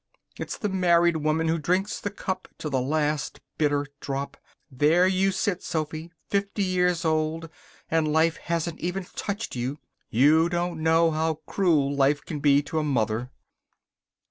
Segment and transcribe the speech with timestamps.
[0.39, 4.35] It's the married woman who drinks the cup to the last, bitter drop.
[4.71, 7.51] There you sit, Sophy, fifty years old,
[7.87, 9.77] and life hasn't even touched you.
[10.09, 13.29] You don't know how cruel life can be to a mother."